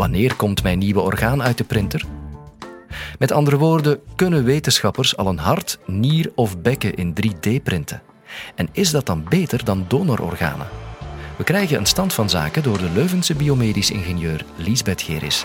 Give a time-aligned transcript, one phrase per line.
[0.00, 2.04] Wanneer komt mijn nieuwe orgaan uit de printer?
[3.18, 8.02] Met andere woorden, kunnen wetenschappers al een hart, nier of bekken in 3D printen?
[8.54, 10.68] En is dat dan beter dan donororganen?
[11.36, 15.44] We krijgen een stand van zaken door de Leuvense biomedisch ingenieur Liesbeth Geris.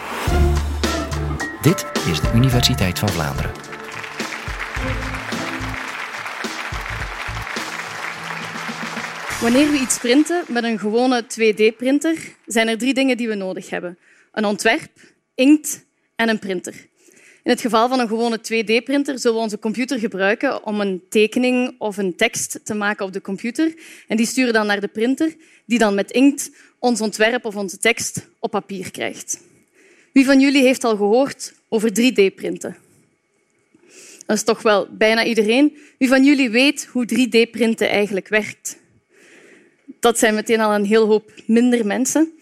[1.61, 3.51] Dit is de Universiteit van Vlaanderen.
[9.41, 13.69] Wanneer we iets printen met een gewone 2D-printer, zijn er drie dingen die we nodig
[13.69, 13.97] hebben.
[14.35, 14.91] Een ontwerp,
[15.35, 15.85] inkt
[16.15, 16.73] en een printer.
[17.43, 21.75] In het geval van een gewone 2D-printer zullen we onze computer gebruiken om een tekening
[21.77, 23.73] of een tekst te maken op de computer.
[24.07, 25.35] En die sturen dan naar de printer,
[25.65, 29.39] die dan met inkt ons ontwerp of onze tekst op papier krijgt.
[30.11, 32.75] Wie van jullie heeft al gehoord over 3D-printen?
[34.25, 35.77] Dat is toch wel bijna iedereen.
[35.97, 38.77] Wie van jullie weet hoe 3D-printen eigenlijk werkt?
[39.99, 42.33] Dat zijn meteen al een heel hoop minder mensen.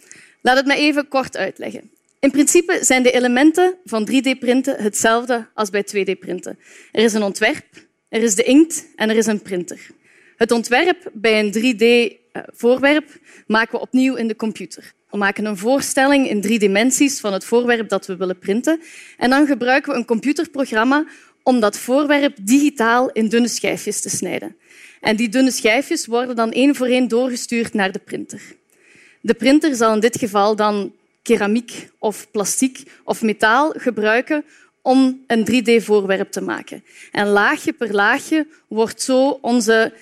[0.46, 1.92] Laat het me even kort uitleggen.
[2.20, 6.60] In principe zijn de elementen van 3D-printen hetzelfde als bij 2D-printen.
[6.92, 7.66] Er is een ontwerp,
[8.10, 9.88] er is de inkt en er is een printer.
[10.38, 14.94] Het ontwerp bij een 3D-voorwerp maken we opnieuw in de computer.
[15.10, 18.82] We maken een voorstelling in drie dimensies van het voorwerp dat we willen printen.
[19.18, 21.06] En dan gebruiken we een computerprogramma
[21.44, 24.56] om dat voorwerp digitaal in dunne schijfjes te snijden.
[25.02, 28.42] En die dunne schijfjes worden dan één voor één doorgestuurd naar de printer.
[29.26, 34.46] De printer zal in dit geval dan keramiek of plastic of metaal gebruiken
[34.82, 36.84] om een 3D-voorwerp te maken.
[37.12, 39.94] En laagje per laagje wordt zo onze,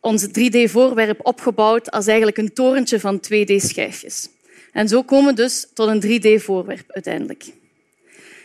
[0.00, 4.28] onze 3D-voorwerp opgebouwd als eigenlijk een torentje van 2D-schijfjes.
[4.72, 7.44] En zo komen we dus tot een 3D-voorwerp uiteindelijk.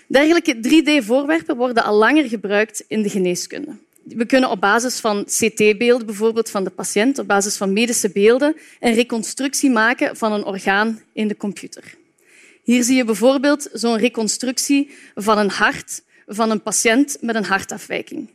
[0.07, 3.75] Dergelijke 3D-voorwerpen worden al langer gebruikt in de geneeskunde.
[4.03, 8.55] We kunnen op basis van CT-beelden bijvoorbeeld van de patiënt, op basis van medische beelden,
[8.79, 11.95] een reconstructie maken van een orgaan in de computer.
[12.63, 18.29] Hier zie je bijvoorbeeld zo'n reconstructie van een hart van een patiënt met een hartafwijking.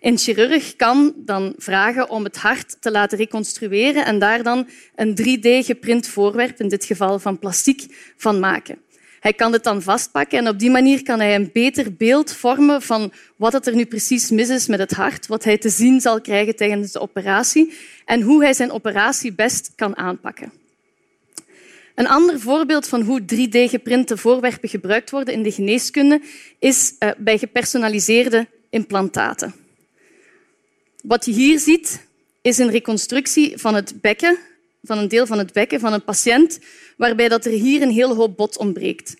[0.00, 5.16] Een chirurg kan dan vragen om het hart te laten reconstrueren en daar dan een
[5.20, 8.78] 3D-geprint voorwerp, in dit geval van plastic, van maken.
[9.20, 12.82] Hij kan het dan vastpakken en op die manier kan hij een beter beeld vormen
[12.82, 16.20] van wat er nu precies mis is met het hart, wat hij te zien zal
[16.20, 17.74] krijgen tijdens de operatie
[18.04, 20.52] en hoe hij zijn operatie best kan aanpakken.
[21.94, 26.20] Een ander voorbeeld van hoe 3D-geprinte voorwerpen gebruikt worden in de geneeskunde
[26.58, 29.54] is eh, bij gepersonaliseerde implantaten.
[31.02, 32.06] Wat je hier ziet,
[32.42, 34.38] is een reconstructie van het bekken,
[34.82, 36.58] van een deel van het bekken van een patiënt,
[36.96, 39.16] waarbij dat er hier een hele hoop bot ontbreekt.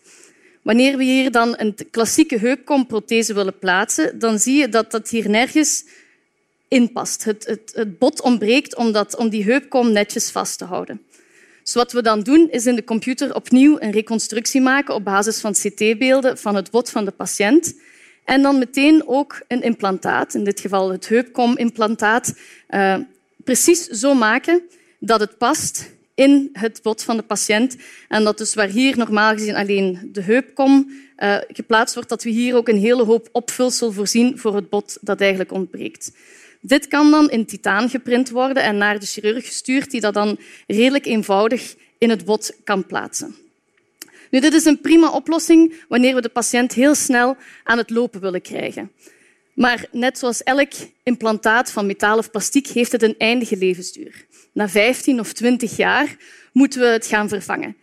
[0.63, 5.29] Wanneer we hier dan een klassieke heupkomprothese willen plaatsen, dan zie je dat dat hier
[5.29, 5.85] nergens
[6.69, 7.25] in past.
[7.25, 11.03] Het, het, het bot ontbreekt om, dat, om die heupkom netjes vast te houden.
[11.63, 15.41] Dus wat we dan doen, is in de computer opnieuw een reconstructie maken op basis
[15.41, 17.75] van CT-beelden van het bot van de patiënt.
[18.25, 22.35] En dan meteen ook een implantaat, in dit geval het heupkom-implantaat,
[22.71, 22.97] uh,
[23.45, 24.63] precies zo maken
[24.99, 27.77] dat het past in het bot van de patiënt.
[28.09, 32.31] En dat dus waar hier normaal gezien alleen de heupkom uh, geplaatst wordt, dat we
[32.31, 36.13] hier ook een hele hoop opvulsel voorzien voor het bot dat eigenlijk ontbreekt.
[36.61, 40.39] Dit kan dan in titaan geprint worden en naar de chirurg gestuurd, die dat dan
[40.67, 43.35] redelijk eenvoudig in het bot kan plaatsen.
[44.31, 48.21] Nu, dit is een prima oplossing wanneer we de patiënt heel snel aan het lopen
[48.21, 48.91] willen krijgen.
[49.59, 54.27] Maar net zoals elk implantaat van metaal of plastic heeft het een eindige levensduur.
[54.53, 56.17] Na 15 of 20 jaar
[56.53, 57.77] moeten we het gaan vervangen.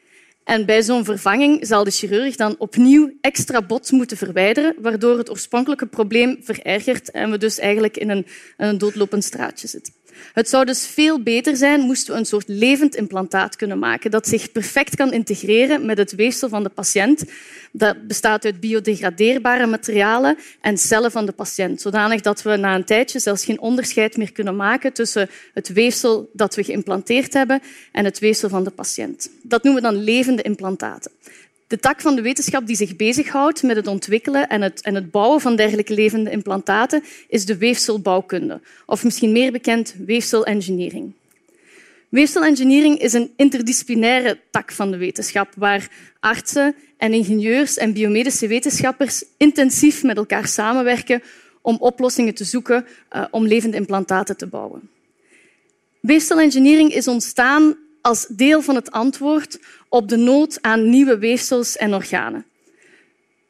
[0.43, 5.29] En bij zo'n vervanging zal de chirurg dan opnieuw extra bot moeten verwijderen, waardoor het
[5.29, 8.25] oorspronkelijke probleem verergert en we dus eigenlijk in een,
[8.57, 9.93] een doodlopend straatje zitten.
[10.33, 14.27] Het zou dus veel beter zijn moesten we een soort levend implantaat kunnen maken dat
[14.27, 17.23] zich perfect kan integreren met het weefsel van de patiënt.
[17.71, 22.85] Dat bestaat uit biodegradeerbare materialen en cellen van de patiënt, zodanig dat we na een
[22.85, 27.61] tijdje zelfs geen onderscheid meer kunnen maken tussen het weefsel dat we geïmplanteerd hebben
[27.91, 29.29] en het weefsel van de patiënt.
[29.41, 31.11] Dat noemen we dan levende implantaten
[31.67, 35.11] de tak van de wetenschap die zich bezighoudt met het ontwikkelen en het, en het
[35.11, 41.13] bouwen van dergelijke levende implantaten is de weefselbouwkunde, of misschien meer bekend weefselengineering.
[42.09, 45.89] Weefselengineering is een interdisciplinaire tak van de wetenschap waar
[46.19, 51.21] artsen en ingenieurs en biomedische wetenschappers intensief met elkaar samenwerken
[51.61, 52.85] om oplossingen te zoeken
[53.15, 54.89] uh, om levende implantaten te bouwen.
[55.99, 57.75] Weefselengineering is ontstaan
[58.05, 59.59] als deel van het antwoord
[59.89, 62.45] op de nood aan nieuwe weefsels en organen.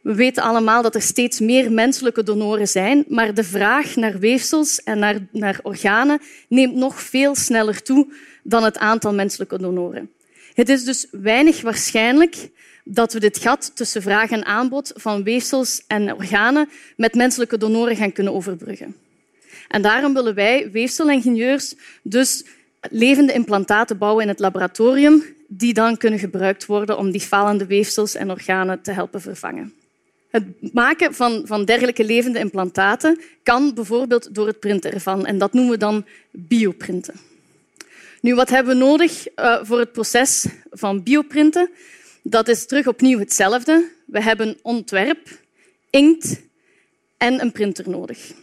[0.01, 4.83] We weten allemaal dat er steeds meer menselijke donoren zijn, maar de vraag naar weefsels
[4.83, 8.07] en naar, naar organen neemt nog veel sneller toe
[8.43, 10.11] dan het aantal menselijke donoren.
[10.53, 12.49] Het is dus weinig waarschijnlijk
[12.83, 17.95] dat we dit gat tussen vraag en aanbod van weefsels en organen met menselijke donoren
[17.95, 18.95] gaan kunnen overbruggen.
[19.67, 22.43] En daarom willen wij weefselingenieurs dus
[22.91, 28.15] levende implantaten bouwen in het laboratorium die dan kunnen gebruikt worden om die falende weefsels
[28.15, 29.73] en organen te helpen vervangen.
[30.29, 35.25] Het maken van, van dergelijke levende implantaten kan bijvoorbeeld door het printen ervan.
[35.25, 37.13] En dat noemen we dan bioprinten.
[38.21, 41.69] Nu, wat hebben we nodig uh, voor het proces van bioprinten?
[42.23, 43.91] Dat is terug opnieuw hetzelfde.
[44.05, 45.39] We hebben ontwerp,
[45.89, 46.41] inkt
[47.17, 48.33] en een printer nodig.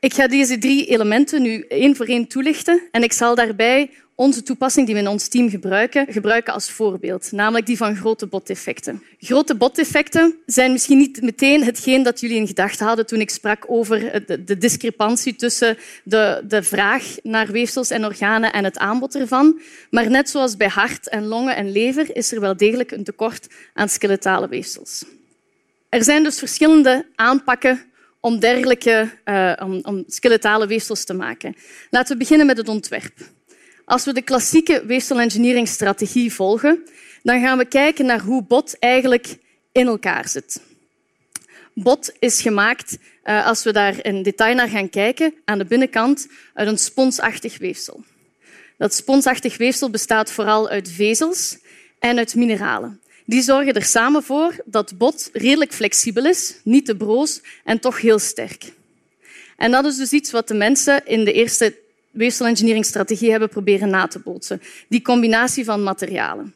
[0.00, 4.42] Ik ga deze drie elementen nu één voor één toelichten en ik zal daarbij onze
[4.42, 9.02] toepassing die we in ons team gebruiken, gebruiken als voorbeeld, namelijk die van grote botdefecten.
[9.20, 13.64] Grote botdefecten zijn misschien niet meteen hetgeen dat jullie in gedachten hadden toen ik sprak
[13.66, 19.60] over de discrepantie tussen de, de vraag naar weefsels en organen en het aanbod ervan.
[19.90, 23.46] Maar net zoals bij hart en longen en lever is er wel degelijk een tekort
[23.74, 25.04] aan skeletale weefsels.
[25.88, 27.87] Er zijn dus verschillende aanpakken
[28.20, 31.54] om dergelijke uh, om, om skeletale weefsels te maken.
[31.90, 33.14] Laten we beginnen met het ontwerp.
[33.84, 36.82] Als we de klassieke weefselengineeringstrategie volgen,
[37.22, 39.36] dan gaan we kijken naar hoe bot eigenlijk
[39.72, 40.60] in elkaar zit.
[41.74, 46.28] Bot is gemaakt, uh, als we daar in detail naar gaan kijken, aan de binnenkant
[46.54, 48.04] uit een sponsachtig weefsel.
[48.78, 51.58] Dat sponsachtig weefsel bestaat vooral uit vezels
[51.98, 53.00] en uit mineralen.
[53.28, 58.00] Die zorgen er samen voor dat bot redelijk flexibel is, niet te broos en toch
[58.00, 58.72] heel sterk.
[59.56, 61.74] En dat is dus iets wat de mensen in de eerste
[62.10, 64.62] weefselengineeringstrategie hebben proberen na te bootsen.
[64.88, 66.54] Die combinatie van materialen.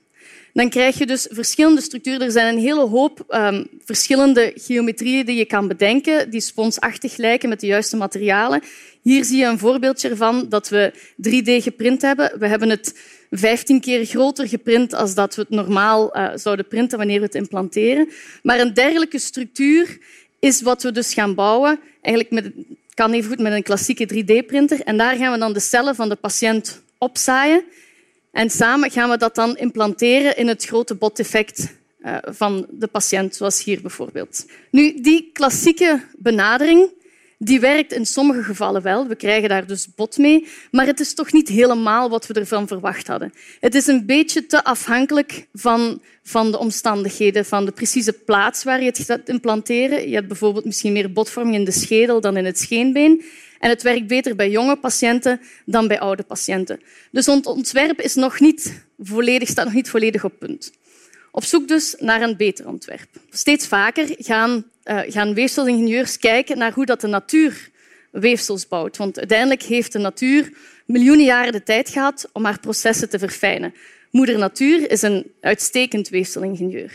[0.53, 2.21] Dan krijg je dus verschillende structuren.
[2.21, 7.49] Er zijn een hele hoop um, verschillende geometrieën die je kan bedenken, die sponsachtig lijken
[7.49, 8.63] met de juiste materialen.
[9.03, 10.93] Hier zie je een voorbeeldje ervan dat we
[11.29, 12.39] 3D geprint hebben.
[12.39, 12.95] We hebben het
[13.35, 17.35] 15 keer groter geprint als dat we het normaal uh, zouden printen wanneer we het
[17.35, 18.09] implanteren.
[18.43, 19.99] Maar een dergelijke structuur
[20.39, 22.53] is wat we dus gaan bouwen, eigenlijk met,
[22.95, 24.81] kan even goed met een klassieke 3D-printer.
[24.81, 27.65] En daar gaan we dan de cellen van de patiënt opzaaien.
[28.31, 31.75] En samen gaan we dat dan implanteren in het grote boteffect
[32.05, 34.47] uh, van de patiënt, zoals hier bijvoorbeeld.
[34.71, 36.91] Nu, die klassieke benadering
[37.45, 39.07] die werkt in sommige gevallen wel.
[39.07, 42.67] We krijgen daar dus bot mee, maar het is toch niet helemaal wat we ervan
[42.67, 43.33] verwacht hadden.
[43.61, 48.81] Het is een beetje te afhankelijk van, van de omstandigheden, van de precieze plaats waar
[48.81, 50.09] je het gaat implanteren.
[50.09, 53.25] Je hebt bijvoorbeeld misschien meer botvorming in de schedel dan in het scheenbeen.
[53.59, 56.81] En het werkt beter bij jonge patiënten dan bij oude patiënten.
[57.11, 60.73] Dus het ontwerp is nog niet volledig, staat nog niet volledig op punt.
[61.31, 63.09] Op zoek dus naar een beter ontwerp.
[63.31, 67.71] Steeds vaker gaan, uh, gaan weefselingenieurs kijken naar hoe dat de natuur
[68.11, 68.97] weefsels bouwt.
[68.97, 70.53] Want uiteindelijk heeft de natuur
[70.87, 73.75] miljoenen jaren de tijd gehad om haar processen te verfijnen.
[74.11, 76.93] Moeder Natuur is een uitstekend weefselingenieur.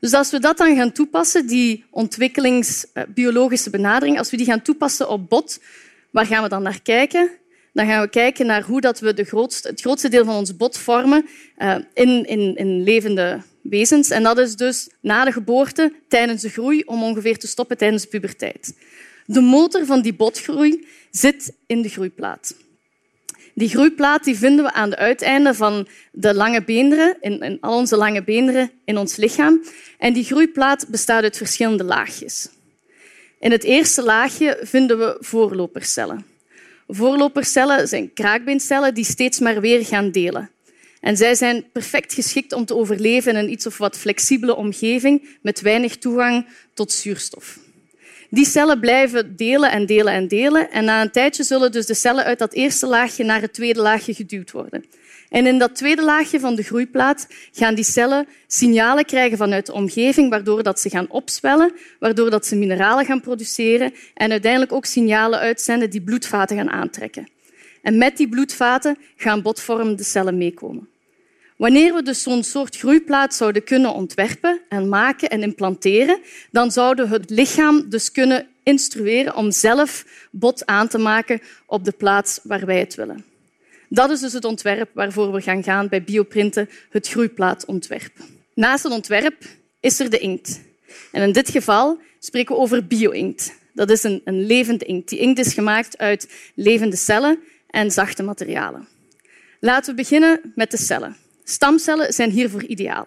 [0.00, 5.08] Dus als we dat dan gaan toepassen, die ontwikkelingsbiologische benadering, als we die gaan toepassen
[5.08, 5.60] op bot,
[6.10, 7.30] waar gaan we dan naar kijken?
[7.72, 9.22] Dan gaan we kijken naar hoe dat we de
[9.62, 11.26] het grootste deel van ons bot vormen
[11.58, 14.10] uh, in, in, in levende wezens.
[14.10, 18.02] En dat is dus na de geboorte, tijdens de groei, om ongeveer te stoppen tijdens
[18.02, 18.74] de puberteit.
[19.26, 22.54] De motor van die botgroei zit in de groeiplaat.
[23.54, 27.76] Die groeiplaat die vinden we aan de uiteinden van de lange beenderen, in, in al
[27.76, 29.62] onze lange beenderen in ons lichaam.
[29.98, 32.48] En die groeiplaat bestaat uit verschillende laagjes.
[33.40, 36.26] In het eerste laagje vinden we voorlopercellen.
[36.88, 40.50] Voorlopercellen zijn kraakbeencellen die steeds maar weer gaan delen.
[41.04, 45.28] En zij zijn perfect geschikt om te overleven in een iets of wat flexibele omgeving
[45.42, 47.58] met weinig toegang tot zuurstof.
[48.30, 50.70] Die cellen blijven delen en delen en delen.
[50.70, 53.80] En na een tijdje zullen dus de cellen uit dat eerste laagje naar het tweede
[53.80, 54.84] laagje geduwd worden.
[55.28, 59.72] En in dat tweede laagje van de groeiplaat gaan die cellen signalen krijgen vanuit de
[59.72, 64.84] omgeving, waardoor dat ze gaan opzwellen, waardoor dat ze mineralen gaan produceren en uiteindelijk ook
[64.84, 67.28] signalen uitzenden die bloedvaten gaan aantrekken.
[67.82, 70.92] En met die bloedvaten gaan botvormende cellen meekomen.
[71.56, 76.20] Wanneer we dus zo'n soort groeiplaat zouden kunnen ontwerpen en maken en implanteren,
[76.50, 81.84] dan zouden we het lichaam dus kunnen instrueren om zelf bot aan te maken op
[81.84, 83.24] de plaats waar wij het willen.
[83.88, 88.12] Dat is dus het ontwerp waarvoor we gaan gaan bij bioprinten, het groeiplaatontwerp.
[88.54, 89.44] Naast het ontwerp
[89.80, 90.60] is er de inkt.
[91.12, 93.54] En in dit geval spreken we over bio-inkt.
[93.72, 95.08] Dat is een, een levende inkt.
[95.08, 97.38] Die inkt is gemaakt uit levende cellen
[97.70, 98.88] en zachte materialen.
[99.60, 101.16] Laten we beginnen met de cellen.
[101.44, 103.06] Stamcellen zijn hiervoor ideaal.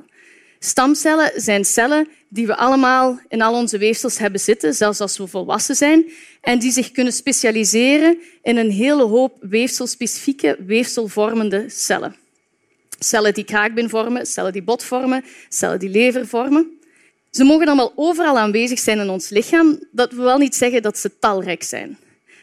[0.60, 5.27] Stamcellen zijn cellen die we allemaal in al onze weefsels hebben zitten, zelfs als we
[5.27, 12.15] volwassen zijn, en die zich kunnen specialiseren in een hele hoop weefselspecifieke, weefselvormende cellen.
[13.00, 16.79] cellen die kraakbeen vormen, cellen die bot vormen, cellen die lever vormen.
[17.32, 19.79] Ze mogen dan wel overal aanwezig zijn in ons lichaam.
[19.91, 21.98] Dat wil wel niet zeggen dat ze talrijk zijn.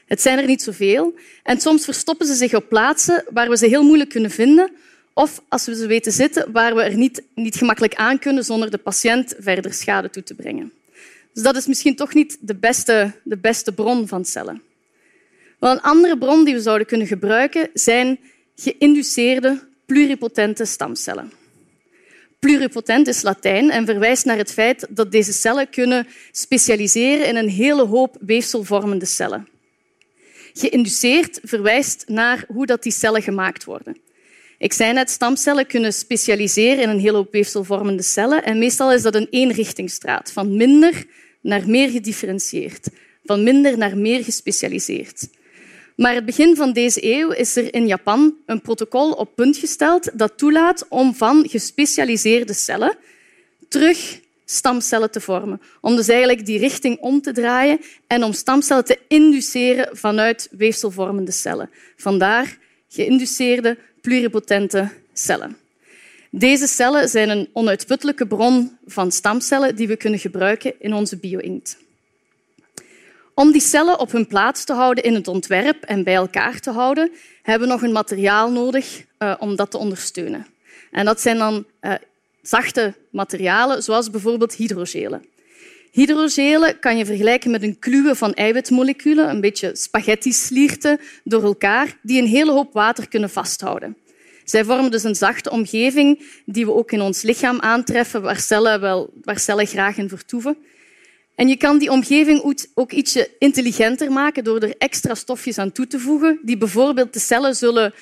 [0.07, 3.67] Het zijn er niet zoveel en soms verstoppen ze zich op plaatsen waar we ze
[3.67, 4.71] heel moeilijk kunnen vinden
[5.15, 8.71] of als we ze weten zitten waar we er niet, niet gemakkelijk aan kunnen zonder
[8.71, 10.73] de patiënt verder schade toe te brengen.
[11.33, 14.63] Dus dat is misschien toch niet de beste, de beste bron van cellen.
[15.59, 18.19] Wel, een andere bron die we zouden kunnen gebruiken zijn
[18.57, 21.33] geïnduceerde pluripotente stamcellen.
[22.39, 27.49] Pluripotent is Latijn en verwijst naar het feit dat deze cellen kunnen specialiseren in een
[27.49, 29.49] hele hoop weefselvormende cellen.
[30.55, 33.97] Geïnduceerd verwijst naar hoe dat die cellen gemaakt worden.
[34.65, 39.03] Ik zei net, stamcellen kunnen specialiseren in een hele hoop weefselvormende cellen en meestal is
[39.03, 41.05] dat een eenrichtingsstraat, van minder
[41.41, 42.89] naar meer gedifferentieerd,
[43.25, 45.29] van minder naar meer gespecialiseerd.
[45.97, 50.11] Maar het begin van deze eeuw is er in Japan een protocol op punt gesteld
[50.19, 52.97] dat toelaat om van gespecialiseerde cellen
[53.69, 55.61] terug stamcellen te vormen.
[55.81, 61.33] Om dus eigenlijk die richting om te draaien en om stamcellen te induceren vanuit weefselvormende
[61.33, 61.71] cellen.
[61.97, 65.57] Vandaar geïnduceerde pluripotente cellen.
[66.31, 71.77] Deze cellen zijn een onuitputtelijke bron van stamcellen die we kunnen gebruiken in onze bio-inkt.
[73.35, 76.71] Om die cellen op hun plaats te houden in het ontwerp en bij elkaar te
[76.71, 77.11] houden,
[77.43, 80.47] hebben we nog een materiaal nodig uh, om dat te ondersteunen.
[80.91, 81.95] En dat zijn dan uh,
[82.43, 85.25] zachte materialen, zoals bijvoorbeeld hydrogelen.
[85.95, 92.21] Hydrogelen kan je vergelijken met een kluwe van eiwitmoleculen, een beetje spaghetti-slierten door elkaar, die
[92.21, 93.97] een hele hoop water kunnen vasthouden.
[94.45, 98.81] Zij vormen dus een zachte omgeving die we ook in ons lichaam aantreffen, waar cellen,
[98.81, 100.57] wel, waar cellen graag in vertoeven.
[101.35, 105.87] En je kan die omgeving ook ietsje intelligenter maken door er extra stofjes aan toe
[105.87, 107.95] te voegen, die bijvoorbeeld de cellen zullen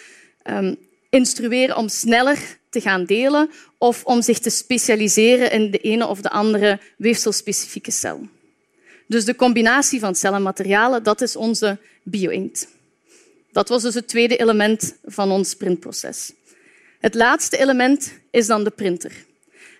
[0.50, 0.76] um,
[1.12, 2.38] instrueren om sneller
[2.68, 7.90] te gaan delen of om zich te specialiseren in de ene of de andere weefselspecifieke
[7.90, 8.28] cel.
[9.06, 12.68] Dus de combinatie van cellen en materialen, dat is onze bio-inkt.
[13.50, 16.32] Dat was dus het tweede element van ons printproces.
[17.00, 19.12] Het laatste element is dan de printer.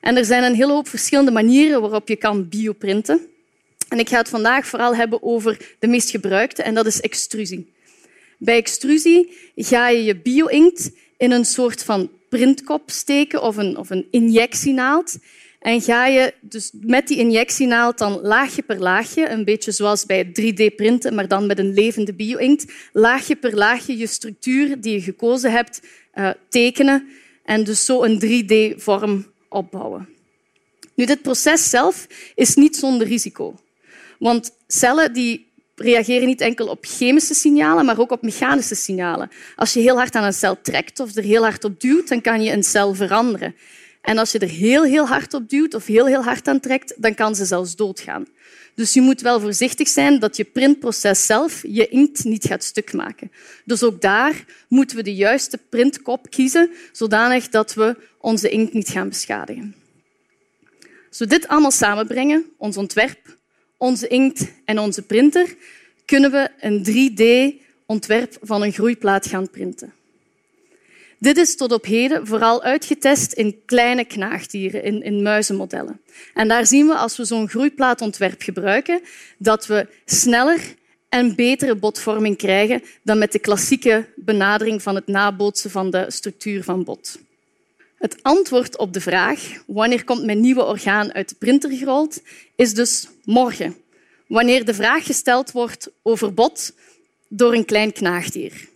[0.01, 3.21] En er zijn een hele hoop verschillende manieren waarop je kan bioprinten.
[3.89, 7.73] En ik ga het vandaag vooral hebben over de meest gebruikte, en dat is extrusie.
[8.39, 10.91] Bij extrusie ga je je bio-inkt
[11.23, 15.19] in een soort van printkop steken of een, of een injectienaald.
[15.61, 20.27] En ga je dus met die injectienaald dan laagje per laagje, een beetje zoals bij
[20.27, 25.51] 3D-printen, maar dan met een levende bio-inkt, laagje per laagje je structuur die je gekozen
[25.51, 25.83] hebt
[26.15, 27.09] uh, tekenen
[27.45, 30.09] en dus zo een 3D-vorm opbouwen.
[30.95, 33.55] Nu, dit proces zelf is niet zonder risico.
[34.19, 39.31] Want cellen die reageren niet enkel op chemische signalen, maar ook op mechanische signalen.
[39.57, 42.21] Als je heel hard aan een cel trekt of er heel hard op duwt, dan
[42.21, 43.55] kan je een cel veranderen.
[44.03, 46.95] En als je er heel, heel hard op duwt of heel, heel hard aan trekt,
[46.97, 48.27] dan kan ze zelfs doodgaan.
[48.75, 52.93] Dus je moet wel voorzichtig zijn dat je printproces zelf je inkt niet gaat stuk
[52.93, 53.33] maken.
[53.65, 58.89] Dus ook daar moeten we de juiste printkop kiezen, zodanig dat we onze inkt niet
[58.89, 59.75] gaan beschadigen.
[61.09, 63.37] Als we dit allemaal samenbrengen, ons ontwerp,
[63.83, 65.55] onze inkt en onze printer,
[66.05, 69.93] kunnen we een 3D-ontwerp van een groeiplaat gaan printen.
[71.19, 76.01] Dit is tot op heden vooral uitgetest in kleine knaagdieren, in, in muizenmodellen.
[76.35, 79.01] En daar zien we, als we zo'n groeiplaatontwerp gebruiken,
[79.39, 80.61] dat we sneller
[81.09, 86.65] en betere botvorming krijgen dan met de klassieke benadering van het nabootsen van de structuur
[86.65, 87.19] van bot.
[88.03, 92.23] Het antwoord op de vraag wanneer komt mijn nieuwe orgaan uit de printer gerold,
[92.57, 93.77] is dus morgen,
[94.27, 96.75] wanneer de vraag gesteld wordt over bot
[97.29, 98.69] door een klein knaagdier.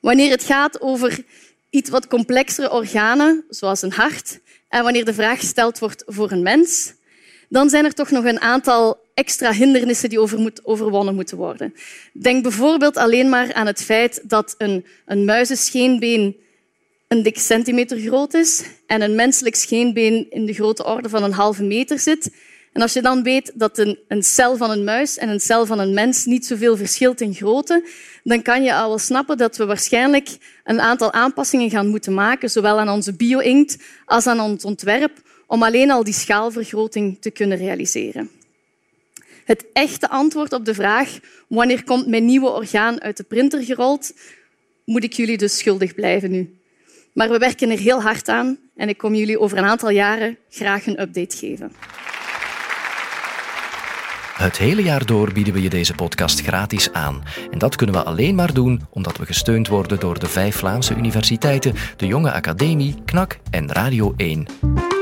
[0.00, 1.24] Wanneer het gaat over
[1.70, 4.38] iets wat complexere organen, zoals een hart,
[4.68, 6.92] en wanneer de vraag gesteld wordt voor een mens,
[7.48, 10.20] dan zijn er toch nog een aantal extra hindernissen die
[10.62, 11.74] overwonnen moeten worden.
[12.12, 16.36] Denk bijvoorbeeld alleen maar aan het feit dat een, een muizenscheenbeen
[17.08, 21.32] een dik centimeter groot is en een menselijk scheenbeen in de grote orde van een
[21.32, 22.30] halve meter zit.
[22.72, 25.66] En als je dan weet dat een, een cel van een muis en een cel
[25.66, 27.88] van een mens niet zoveel verschilt in grootte,
[28.24, 32.50] dan kan je al wel snappen dat we waarschijnlijk een aantal aanpassingen gaan moeten maken,
[32.50, 35.12] zowel aan onze bio-inkt als aan ons ontwerp,
[35.46, 38.30] om alleen al die schaalvergroting te kunnen realiseren.
[39.44, 44.12] Het echte antwoord op de vraag wanneer komt mijn nieuwe orgaan uit de printer gerold,
[44.84, 46.57] moet ik jullie dus schuldig blijven nu.
[47.18, 50.38] Maar we werken er heel hard aan en ik kom jullie over een aantal jaren
[50.48, 51.72] graag een update geven.
[54.34, 57.22] Het hele jaar door bieden we je deze podcast gratis aan.
[57.50, 60.94] En dat kunnen we alleen maar doen omdat we gesteund worden door de vijf Vlaamse
[60.94, 64.97] universiteiten, de Jonge Academie, KNAK en Radio 1.